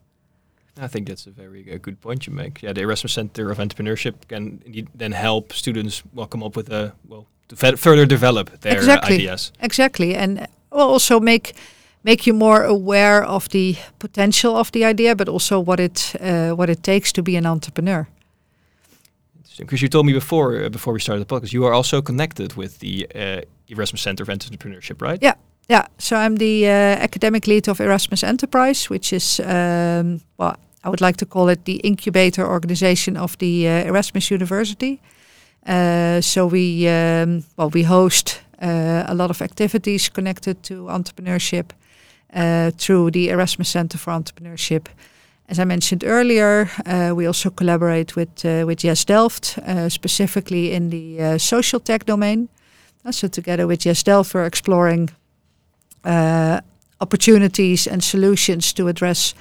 I 0.80 0.88
think 0.88 1.08
that's 1.08 1.26
a 1.26 1.30
very 1.30 1.72
uh, 1.72 1.78
good 1.78 2.00
point 2.00 2.26
you 2.26 2.32
make. 2.32 2.62
Yeah, 2.62 2.72
the 2.72 2.80
Erasmus 2.82 3.12
Center 3.12 3.50
of 3.50 3.58
Entrepreneurship 3.58 4.14
can 4.28 4.62
then 4.94 5.12
help 5.12 5.52
students 5.52 6.02
well 6.14 6.26
come 6.26 6.42
up 6.42 6.56
with 6.56 6.72
a 6.72 6.92
well 7.08 7.26
to 7.48 7.76
further 7.76 8.06
develop 8.06 8.60
their 8.60 8.76
exactly. 8.76 9.16
ideas. 9.16 9.52
Exactly, 9.60 10.14
and 10.14 10.46
also 10.70 11.20
make 11.20 11.54
make 12.04 12.26
you 12.26 12.32
more 12.32 12.64
aware 12.64 13.24
of 13.24 13.48
the 13.48 13.76
potential 13.98 14.56
of 14.56 14.72
the 14.72 14.84
idea, 14.84 15.14
but 15.14 15.28
also 15.28 15.60
what 15.60 15.80
it 15.80 16.14
uh, 16.20 16.50
what 16.56 16.70
it 16.70 16.82
takes 16.82 17.12
to 17.12 17.22
be 17.22 17.36
an 17.36 17.46
entrepreneur. 17.46 18.06
Because 19.58 19.82
you 19.82 19.88
told 19.88 20.06
me 20.06 20.12
before, 20.12 20.64
uh, 20.64 20.68
before 20.68 20.92
we 20.92 21.00
started 21.00 21.26
the 21.26 21.34
podcast, 21.34 21.52
you 21.52 21.64
are 21.64 21.72
also 21.72 22.02
connected 22.02 22.54
with 22.54 22.78
the 22.78 23.06
uh, 23.14 23.40
Erasmus 23.68 24.02
Center 24.02 24.22
of 24.22 24.28
Entrepreneurship, 24.28 25.02
right? 25.02 25.18
Yeah, 25.22 25.34
yeah. 25.68 25.86
So 25.98 26.16
I'm 26.16 26.36
the 26.36 26.66
uh, 26.66 26.70
academic 27.02 27.46
lead 27.46 27.68
of 27.68 27.80
Erasmus 27.80 28.22
Enterprise, 28.22 28.90
which 28.90 29.12
is 29.12 29.40
um, 29.40 30.20
well, 30.36 30.56
I 30.84 30.88
would 30.88 31.00
like 31.00 31.16
to 31.18 31.26
call 31.26 31.48
it 31.48 31.64
the 31.64 31.76
incubator 31.76 32.46
organization 32.46 33.16
of 33.16 33.36
the 33.38 33.68
uh, 33.68 33.88
Erasmus 33.88 34.30
University. 34.30 35.00
Uh, 35.66 36.20
so 36.20 36.46
we 36.46 36.88
um, 36.88 37.44
well 37.56 37.70
we 37.70 37.84
host 37.84 38.40
uh, 38.60 39.04
a 39.06 39.14
lot 39.14 39.30
of 39.30 39.40
activities 39.40 40.08
connected 40.08 40.62
to 40.62 40.86
entrepreneurship 40.88 41.70
through 42.78 43.10
the 43.10 43.28
Erasmus 43.28 43.68
Center 43.68 43.98
for 43.98 44.12
Entrepreneurship. 44.12 44.86
As 45.52 45.58
I 45.58 45.64
mentioned 45.64 46.02
earlier, 46.02 46.70
uh, 46.86 47.12
we 47.14 47.26
also 47.26 47.50
collaborate 47.50 48.16
with 48.16 48.42
uh, 48.44 48.64
with 48.66 48.82
Yes 48.84 49.04
Delft, 49.04 49.58
uh, 49.58 49.88
specifically 49.90 50.72
in 50.72 50.90
the 50.90 51.38
social 51.38 51.80
tech 51.80 52.06
domain. 52.06 52.48
so 53.10 53.28
together 53.28 53.66
with 53.66 53.84
Yes 53.84 54.02
Delft, 54.02 54.32
we're 54.32 54.46
exploring 54.46 55.10
opportunities 56.98 57.86
and 57.86 58.02
solutions 58.02 58.72
to 58.72 58.88
address 58.88 59.34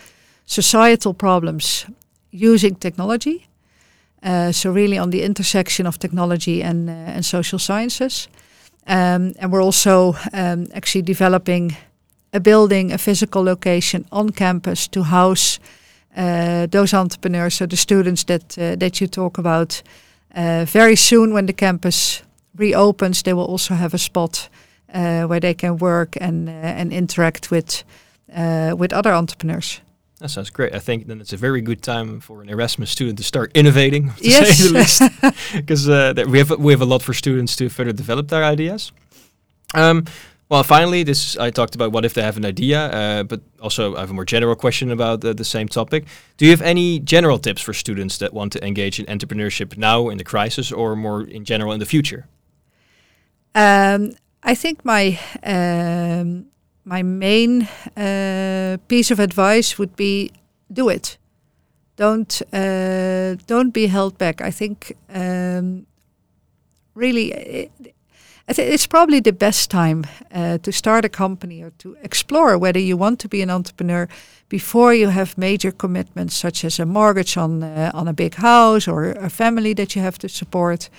societal 0.45 1.13
problems 1.13 1.85
using 2.31 2.75
technology. 2.79 3.47
Uh, 4.23 4.51
so 4.51 4.73
really 4.73 4.99
on 4.99 5.11
the 5.11 5.21
intersection 5.21 5.87
of 5.87 5.97
technology 5.97 6.63
and 6.63 6.89
uh, 6.89 7.15
and 7.15 7.23
social 7.23 7.59
sciences, 7.59 8.27
um, 8.87 9.33
and 9.39 9.51
we're 9.51 9.63
also 9.65 10.15
um, 10.33 10.67
actually 10.73 11.05
developing 11.05 11.77
a 12.33 12.39
building, 12.39 12.91
a 12.91 12.97
physical 12.97 13.43
location 13.43 14.05
on 14.11 14.31
campus 14.31 14.87
to 14.87 15.03
house 15.03 15.59
uh, 15.59 15.80
those 16.15 16.93
entrepreneurs, 16.93 17.55
so 17.55 17.65
the 17.65 17.77
students 17.77 18.23
that 18.23 18.57
uh, 18.57 18.75
that 18.75 18.99
you 18.99 19.07
talk 19.07 19.37
about. 19.37 19.83
Uh, 20.33 20.65
very 20.65 20.95
soon, 20.95 21.33
when 21.33 21.45
the 21.45 21.53
campus 21.53 22.23
reopens, 22.55 23.21
they 23.23 23.33
will 23.33 23.45
also 23.45 23.73
have 23.73 23.93
a 23.93 23.97
spot 23.97 24.49
uh, 24.93 25.23
where 25.23 25.39
they 25.39 25.53
can 25.53 25.77
work 25.77 26.17
and 26.21 26.49
and 26.49 26.93
interact 26.93 27.51
with 27.51 27.83
with 28.77 28.93
other 28.93 29.13
entrepreneurs. 29.13 29.81
That 30.21 30.29
sounds 30.29 30.51
great. 30.51 30.75
I 30.75 30.79
think 30.79 31.07
then 31.07 31.19
it's 31.19 31.33
a 31.33 31.37
very 31.37 31.61
good 31.61 31.81
time 31.81 32.19
for 32.19 32.43
an 32.43 32.49
Erasmus 32.49 32.91
student 32.91 33.17
to 33.17 33.23
start 33.23 33.51
innovating, 33.55 34.11
to 34.17 34.23
yes. 34.23 34.57
say 34.57 34.67
the 34.67 34.73
least, 34.79 35.01
because 35.55 35.89
uh, 35.89 36.13
we 36.27 36.37
have 36.37 36.51
we 36.59 36.73
have 36.73 36.81
a 36.81 36.85
lot 36.85 37.01
for 37.01 37.13
students 37.13 37.55
to 37.55 37.69
further 37.69 37.91
develop 37.91 38.27
their 38.27 38.43
ideas. 38.43 38.91
Um, 39.73 40.05
well, 40.51 40.63
finally, 40.63 41.03
this 41.03 41.37
I 41.37 41.49
talked 41.49 41.75
about 41.75 41.93
what 41.93 42.03
if 42.03 42.13
they 42.13 42.21
have 42.21 42.35
an 42.35 42.43
idea, 42.43 42.79
uh, 42.79 43.23
but 43.23 43.39
also 43.61 43.95
I 43.95 44.01
have 44.01 44.09
a 44.09 44.13
more 44.13 44.25
general 44.25 44.55
question 44.55 44.91
about 44.91 45.21
the 45.21 45.45
same 45.45 45.69
topic. 45.69 46.03
Do 46.35 46.43
you 46.43 46.51
have 46.51 46.61
any 46.61 46.99
general 46.99 47.39
tips 47.39 47.61
for 47.61 47.73
students 47.73 48.17
that 48.17 48.33
want 48.33 48.51
to 48.51 48.59
engage 48.67 48.99
in 48.99 49.05
entrepreneurship 49.05 49.77
now 49.77 50.09
in 50.09 50.17
the 50.17 50.25
crisis, 50.25 50.69
or 50.69 50.97
more 50.97 51.23
in 51.23 51.45
general 51.45 51.71
in 51.71 51.79
the 51.79 51.85
future? 51.85 52.27
Um, 53.55 54.11
I 54.43 54.53
think 54.53 54.83
my 54.83 55.17
um, 55.43 56.47
my 56.83 57.01
main 57.01 57.69
uh, 57.95 58.77
piece 58.89 59.09
of 59.09 59.21
advice 59.21 59.79
would 59.79 59.95
be 59.95 60.31
do 60.73 60.89
it. 60.89 61.17
Don't 61.95 62.41
uh, 62.51 63.35
don't 63.47 63.71
be 63.73 63.87
held 63.87 64.17
back. 64.17 64.41
I 64.41 64.51
think 64.51 64.97
um, 65.13 65.87
really 66.93 67.31
it, 67.31 67.71
it's 68.59 68.87
probably 68.87 69.21
the 69.21 69.33
best 69.33 69.69
time 69.69 70.05
uh, 70.33 70.57
to 70.57 70.71
start 70.71 71.05
a 71.05 71.09
company 71.09 71.63
or 71.63 71.71
to 71.77 71.95
explore 72.01 72.57
whether 72.57 72.79
you 72.79 72.97
want 72.97 73.19
to 73.19 73.27
be 73.27 73.41
an 73.41 73.49
entrepreneur 73.49 74.07
before 74.49 74.93
you 74.93 75.09
have 75.09 75.37
major 75.37 75.71
commitments 75.71 76.35
such 76.35 76.65
as 76.65 76.79
a 76.79 76.85
mortgage 76.85 77.37
on 77.37 77.63
uh, 77.63 77.91
on 77.93 78.07
a 78.07 78.13
big 78.13 78.35
house 78.35 78.87
or 78.87 79.11
a 79.11 79.29
family 79.29 79.73
that 79.73 79.95
you 79.95 80.01
have 80.01 80.17
to 80.17 80.27
support. 80.29 80.89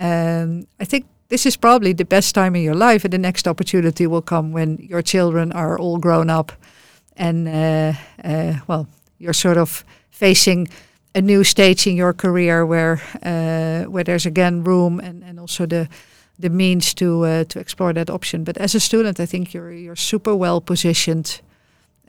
Um, 0.00 0.66
I 0.80 0.84
think 0.84 1.04
this 1.28 1.46
is 1.46 1.56
probably 1.56 1.94
the 1.94 2.04
best 2.04 2.34
time 2.34 2.56
in 2.56 2.62
your 2.62 2.76
life, 2.76 3.04
and 3.04 3.12
the 3.12 3.18
next 3.18 3.48
opportunity 3.48 4.06
will 4.06 4.22
come 4.22 4.52
when 4.52 4.78
your 4.78 5.02
children 5.02 5.52
are 5.52 5.78
all 5.78 5.98
grown 5.98 6.30
up, 6.30 6.52
and 7.16 7.48
uh, 7.48 7.92
uh, 8.24 8.54
well, 8.66 8.86
you're 9.18 9.34
sort 9.34 9.56
of 9.56 9.84
facing 10.10 10.68
a 11.14 11.20
new 11.20 11.44
stage 11.44 11.86
in 11.86 11.96
your 11.96 12.12
career 12.12 12.66
where 12.66 13.00
uh, 13.22 13.90
where 13.90 14.04
there's 14.04 14.26
again 14.26 14.64
room 14.64 15.00
and, 15.00 15.24
and 15.24 15.38
also 15.40 15.66
the 15.66 15.88
the 16.38 16.50
means 16.50 16.94
to 16.94 17.24
uh, 17.24 17.44
to 17.44 17.58
explore 17.58 17.92
that 17.92 18.10
option. 18.10 18.44
But 18.44 18.56
as 18.58 18.74
a 18.74 18.80
student, 18.80 19.20
I 19.20 19.26
think 19.26 19.54
you're 19.54 19.72
you're 19.72 19.96
super 19.96 20.34
well 20.34 20.60
positioned 20.60 21.40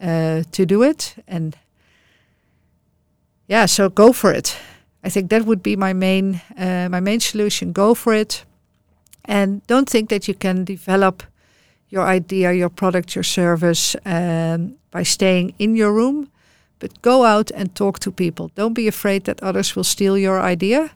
uh, 0.02 0.44
to 0.52 0.66
do 0.66 0.84
it, 0.84 1.16
and 1.28 1.56
yeah, 3.48 3.68
so 3.68 3.90
go 3.90 4.14
for 4.14 4.32
it. 4.32 4.58
I 5.04 5.10
think 5.10 5.30
that 5.30 5.46
would 5.46 5.62
be 5.62 5.76
my 5.76 5.94
main 5.94 6.42
uh, 6.58 6.90
my 6.90 7.00
main 7.00 7.20
solution. 7.20 7.72
Go 7.72 7.94
for 7.94 8.14
it, 8.14 8.46
and 9.26 9.66
don't 9.68 9.90
think 9.90 10.10
that 10.10 10.28
you 10.28 10.34
can 10.34 10.66
develop 10.66 11.24
your 11.90 12.08
idea, 12.08 12.52
your 12.52 12.70
product, 12.70 13.16
your 13.16 13.24
service 13.24 13.96
um, 14.06 14.76
by 14.92 15.04
staying 15.04 15.54
in 15.60 15.76
your 15.76 15.94
room. 15.94 16.30
But 16.80 17.02
go 17.02 17.24
out 17.24 17.52
and 17.52 17.74
talk 17.74 18.00
to 18.00 18.12
people. 18.12 18.52
Don't 18.56 18.74
be 18.74 18.88
afraid 18.88 19.24
that 19.24 19.42
others 19.42 19.76
will 19.76 19.86
steal 19.86 20.18
your 20.18 20.42
idea 20.42 20.90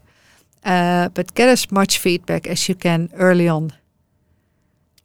uh, 0.66 1.10
but 1.14 1.34
get 1.36 1.50
as 1.50 1.72
much 1.72 1.98
feedback 1.98 2.48
as 2.48 2.68
you 2.68 2.76
can 2.76 3.10
early 3.14 3.48
on. 3.48 3.74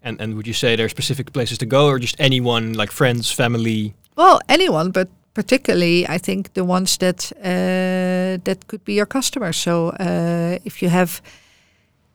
And 0.02 0.20
and 0.20 0.34
would 0.34 0.46
you 0.46 0.54
say 0.54 0.76
there 0.76 0.87
are 0.87 0.90
specific 0.90 1.32
places 1.32 1.58
to 1.58 1.66
go, 1.66 1.87
or 1.87 1.99
just 1.99 2.16
anyone, 2.18 2.73
like 2.75 2.92
friends, 2.92 3.32
family? 3.32 3.94
Well, 4.16 4.38
anyone, 4.49 4.90
but 4.90 5.08
particularly 5.32 6.06
I 6.08 6.18
think 6.18 6.52
the 6.52 6.64
ones 6.64 6.96
that 6.99 7.32
uh, 7.37 8.44
that 8.44 8.66
could 8.66 8.84
be 8.84 8.92
your 8.94 9.06
customers. 9.06 9.56
So 9.56 9.88
uh, 9.88 10.58
if 10.64 10.82
you 10.82 10.90
have 10.90 11.20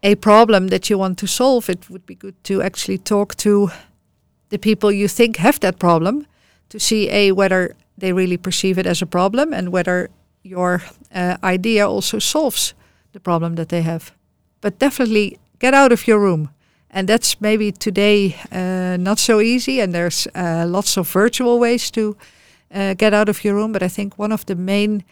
a 0.03 0.15
problem 0.15 0.67
that 0.67 0.89
you 0.89 0.99
want 0.99 1.17
to 1.17 1.27
solve, 1.27 1.69
it 1.69 1.89
would 1.89 2.05
be 2.05 2.15
good 2.15 2.35
to 2.43 2.61
actually 2.61 2.97
talk 2.99 3.35
to 3.35 3.69
the 4.49 4.57
people 4.57 4.91
you 4.91 5.07
think 5.07 5.37
have 5.37 5.59
that 5.59 5.77
problem 5.77 6.25
to 6.69 6.79
see 6.79 7.09
a 7.09 7.31
whether 7.31 7.75
they 7.97 8.13
really 8.13 8.37
perceive 8.37 8.79
it 8.79 8.85
as 8.85 9.01
a 9.01 9.05
problem 9.05 9.53
and 9.53 9.69
whether 9.69 10.09
your 10.43 10.81
uh, 11.13 11.37
idea 11.43 11.87
also 11.87 12.19
solves 12.19 12.73
the 13.11 13.19
problem 13.19 13.55
that 13.55 13.69
they 13.69 13.81
have. 13.81 14.11
But 14.61 14.79
definitely 14.79 15.37
get 15.59 15.73
out 15.73 15.91
of 15.91 16.07
your 16.07 16.19
room. 16.19 16.49
And 16.91 17.07
that's 17.07 17.39
maybe 17.39 17.71
today 17.71 18.35
uh, 18.51 18.97
not 18.97 19.19
so 19.19 19.39
easy, 19.39 19.79
and 19.79 19.93
there's 19.93 20.27
uh, 20.33 20.65
lots 20.67 20.97
of 20.97 21.07
virtual 21.07 21.59
ways 21.59 21.91
to 21.91 22.17
uh, 22.73 22.95
get 22.95 23.13
out 23.13 23.29
of 23.29 23.43
your 23.43 23.55
room. 23.55 23.71
But 23.71 23.83
I 23.83 23.87
think 23.87 24.17
one 24.17 24.31
of 24.31 24.45
the 24.45 24.55
main 24.55 25.03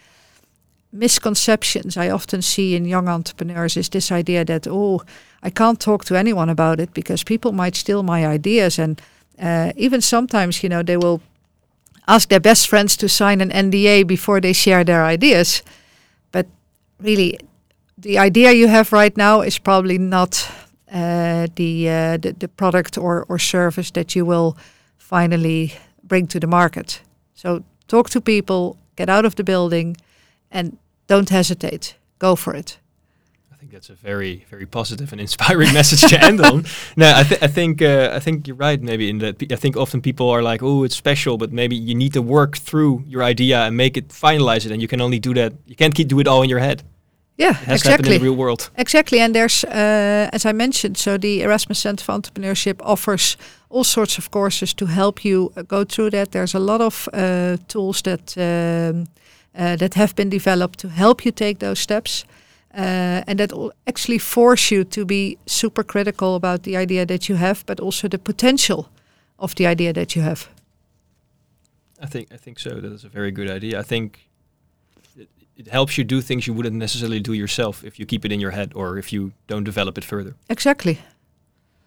misconceptions 0.92 1.98
I 1.98 2.10
often 2.10 2.42
see 2.42 2.76
in 2.76 2.86
young 2.86 3.08
entrepreneurs 3.08 3.78
is 3.78 3.90
this 3.90 4.12
idea 4.12 4.46
that, 4.46 4.68
oh, 4.68 5.02
I 5.44 5.50
can't 5.50 5.80
talk 5.80 6.06
to 6.06 6.16
anyone 6.16 6.50
about 6.50 6.80
it 6.80 6.94
because 6.94 7.24
people 7.24 7.52
might 7.52 7.76
steal 7.76 8.04
my 8.04 8.26
ideas. 8.26 8.80
And 8.80 9.02
uh, 9.40 9.72
even 9.76 10.02
sometimes, 10.02 10.64
you 10.64 10.70
know, 10.70 10.82
they 10.82 10.98
will 10.98 11.22
ask 12.08 12.30
their 12.30 12.40
best 12.40 12.68
friends 12.68 12.98
to 12.98 13.08
sign 13.08 13.42
an 13.42 13.52
NDA 13.52 14.08
before 14.08 14.42
they 14.42 14.54
share 14.54 14.84
their 14.84 15.06
ideas. 15.06 15.62
But 16.32 16.48
really, 17.00 17.40
the 17.98 18.20
idea 18.20 18.52
you 18.52 18.68
have 18.68 18.94
right 18.94 19.16
now 19.18 19.42
is 19.42 19.60
probably 19.60 19.98
not 19.98 20.50
uh, 20.92 21.48
the, 21.56 21.90
uh, 21.90 22.18
the, 22.18 22.36
the 22.40 22.48
product 22.48 22.98
or 22.98 23.26
or 23.28 23.40
service 23.40 23.92
that 23.92 24.16
you 24.16 24.26
will 24.26 24.58
finally 24.98 25.74
bring 26.04 26.28
to 26.28 26.40
the 26.40 26.48
market. 26.48 27.02
So 27.34 27.64
talk 27.88 28.10
to 28.10 28.22
people, 28.22 28.78
get 28.96 29.10
out 29.10 29.26
of 29.26 29.36
the 29.36 29.44
building, 29.44 29.98
and 30.52 30.78
don't 31.08 31.30
hesitate. 31.30 31.96
Go 32.20 32.36
for 32.36 32.56
it. 32.56 32.80
I 33.52 33.56
think 33.60 33.72
that's 33.72 33.90
a 33.90 33.96
very 33.96 34.46
very 34.50 34.66
positive 34.66 35.12
and 35.12 35.22
inspiring 35.22 35.74
message 35.80 36.10
to 36.10 36.24
end 36.24 36.40
on. 36.42 36.66
No, 36.96 37.14
I, 37.16 37.24
th- 37.24 37.44
I 37.44 37.48
think 37.48 37.82
uh, 37.82 38.12
I 38.14 38.20
think 38.20 38.48
you're 38.48 38.56
right. 38.56 38.82
Maybe 38.82 39.10
in 39.10 39.18
that 39.20 39.52
I 39.52 39.56
think 39.56 39.76
often 39.76 40.02
people 40.02 40.30
are 40.30 40.44
like, 40.44 40.64
oh, 40.64 40.86
it's 40.86 40.96
special, 40.96 41.38
but 41.38 41.52
maybe 41.52 41.76
you 41.76 41.96
need 41.96 42.14
to 42.14 42.22
work 42.22 42.58
through 42.58 43.04
your 43.08 43.24
idea 43.24 43.66
and 43.66 43.76
make 43.76 43.98
it 43.98 44.10
finalize 44.10 44.66
it, 44.66 44.72
and 44.72 44.82
you 44.82 44.88
can 44.88 45.02
only 45.02 45.20
do 45.20 45.34
that. 45.34 45.54
You 45.66 45.76
can't 45.76 45.96
keep 45.96 46.08
do 46.08 46.20
it 46.20 46.28
all 46.28 46.44
in 46.44 46.50
your 46.50 46.60
head. 46.60 46.84
Yeah, 47.38 47.52
it 47.52 47.68
has 47.68 47.82
exactly. 47.82 48.16
in 48.16 48.20
the 48.20 48.24
real 48.24 48.36
world. 48.36 48.72
Exactly, 48.76 49.20
and 49.20 49.34
there's, 49.34 49.64
uh, 49.64 50.30
as 50.34 50.46
I 50.46 50.54
mentioned, 50.54 50.98
so 50.98 51.18
the 51.18 51.44
Erasmus 51.44 51.80
Center 51.80 52.04
for 52.04 52.14
Entrepreneurship 52.14 52.82
offers 52.82 53.38
all 53.70 53.84
sorts 53.84 54.18
of 54.18 54.30
courses 54.32 54.74
to 54.74 54.86
help 54.86 55.24
you 55.24 55.52
uh, 55.56 55.62
go 55.62 55.84
through 55.84 56.10
that. 56.12 56.32
There's 56.32 56.56
a 56.56 56.60
lot 56.60 56.82
of 56.82 57.08
uh, 57.14 57.58
tools 57.68 58.02
that 58.02 58.36
um, 58.38 59.06
uh, 59.56 59.76
that 59.76 59.94
have 59.94 60.16
been 60.16 60.30
developed 60.30 60.80
to 60.80 60.90
help 60.90 61.26
you 61.26 61.32
take 61.32 61.60
those 61.60 61.80
steps, 61.80 62.26
uh, 62.74 63.24
and 63.28 63.38
that 63.38 63.52
will 63.52 63.72
actually 63.86 64.20
force 64.20 64.72
you 64.72 64.84
to 64.84 65.06
be 65.06 65.38
super 65.46 65.84
critical 65.84 66.36
about 66.36 66.64
the 66.64 66.78
idea 66.78 67.06
that 67.06 67.28
you 67.30 67.38
have, 67.38 67.64
but 67.66 67.80
also 67.80 68.08
the 68.08 68.20
potential 68.20 68.90
of 69.38 69.54
the 69.56 69.68
idea 69.68 69.94
that 69.94 70.16
you 70.16 70.24
have. 70.24 70.50
I 72.02 72.08
think 72.08 72.28
I 72.32 72.38
think 72.38 72.60
so. 72.60 72.70
That 72.82 72.92
is 72.92 73.04
a 73.04 73.10
very 73.10 73.32
good 73.32 73.50
idea. 73.50 73.80
I 73.80 73.84
think 73.84 74.27
it 75.58 75.68
helps 75.68 75.98
you 75.98 76.04
do 76.04 76.22
things 76.22 76.46
you 76.48 76.54
wouldn't 76.54 76.76
necessarily 76.76 77.20
do 77.20 77.34
yourself 77.34 77.84
if 77.84 77.98
you 78.00 78.06
keep 78.06 78.24
it 78.26 78.32
in 78.32 78.40
your 78.40 78.52
head 78.52 78.72
or 78.76 78.98
if 78.98 79.12
you 79.14 79.32
don't 79.48 79.64
develop 79.66 79.98
it 79.98 80.04
further. 80.06 80.34
Exactly. 80.50 80.98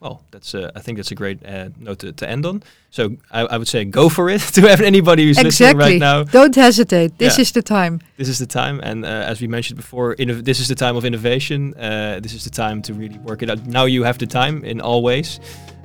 well, 0.02 0.22
that's 0.30 0.54
uh, 0.54 0.70
I 0.74 0.80
think 0.80 0.96
that's 0.98 1.12
a 1.12 1.14
great 1.14 1.38
uh, 1.44 1.68
note 1.78 1.98
to, 1.98 2.12
to 2.12 2.24
end 2.28 2.46
on. 2.46 2.62
So 2.90 3.02
I, 3.30 3.40
I 3.52 3.56
would 3.58 3.68
say 3.68 3.84
go 3.84 4.08
for 4.08 4.30
it. 4.30 4.40
to 4.54 4.60
have 4.62 4.80
anybody 4.80 5.22
who's 5.26 5.38
listening 5.42 5.76
right 5.76 6.00
now, 6.00 6.24
Don't 6.24 6.54
hesitate. 6.56 7.18
This 7.18 7.36
Yeah. 7.36 7.42
is 7.42 7.52
the 7.52 7.62
time. 7.62 8.00
this 8.16 8.28
is 8.28 8.38
the 8.38 8.46
time. 8.46 8.80
And 8.82 9.04
uh, 9.04 9.08
as 9.32 9.40
we 9.42 9.46
mentioned 9.48 9.76
before, 9.76 10.16
this 10.16 10.58
is 10.60 10.66
the 10.68 10.74
time 10.74 10.96
of 10.96 11.04
innovation. 11.04 11.74
Uh, 11.74 12.18
this 12.22 12.32
is 12.34 12.42
the 12.44 12.50
time 12.50 12.80
to 12.82 12.94
really 12.94 13.18
work 13.18 13.42
it 13.42 13.50
out. 13.50 13.66
Now 13.66 13.84
you 13.86 14.04
have 14.04 14.16
the 14.18 14.26
time 14.26 14.64
in 14.64 14.80
all 14.80 15.02
ways. 15.02 15.38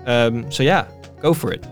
Um, 0.06 0.50
so 0.52 0.64
yeah, 0.64 0.86
go 1.22 1.34
for 1.34 1.52
it. 1.54 1.64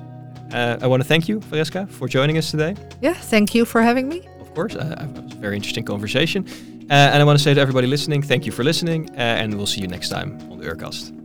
Uh, 0.53 0.77
I 0.83 0.87
want 0.87 1.01
to 1.03 1.07
thank 1.07 1.27
you, 1.29 1.39
Vareska, 1.39 1.87
for 1.89 2.07
joining 2.07 2.37
us 2.37 2.51
today. 2.51 2.75
Yeah. 3.01 3.13
Thank 3.31 3.55
you 3.55 3.65
for 3.65 3.81
having 3.81 4.07
me. 4.09 4.21
Of 4.53 4.57
course, 4.57 4.75
uh, 4.75 5.09
it 5.17 5.23
was 5.23 5.33
a 5.33 5.37
very 5.37 5.55
interesting 5.55 5.83
conversation. 5.83 6.45
Uh, 6.87 6.93
and 6.93 7.19
I 7.19 7.23
want 7.23 7.39
to 7.39 7.43
say 7.43 7.55
to 7.55 7.59
everybody 7.59 7.87
listening, 7.87 8.21
thank 8.21 8.45
you 8.45 8.51
for 8.51 8.63
listening, 8.63 9.09
uh, 9.09 9.13
and 9.17 9.55
we'll 9.55 9.65
see 9.65 9.81
you 9.81 9.87
next 9.87 10.09
time 10.09 10.37
on 10.51 10.59
the 10.59 10.65
Urcast. 10.65 11.22